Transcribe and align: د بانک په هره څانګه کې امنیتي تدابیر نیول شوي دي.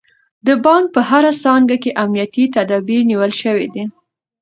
د 0.47 0.49
بانک 0.63 0.85
په 0.95 1.01
هره 1.09 1.31
څانګه 1.43 1.75
کې 1.83 1.97
امنیتي 2.03 2.43
تدابیر 2.55 3.01
نیول 3.11 3.31
شوي 3.41 3.67
دي. 3.73 3.83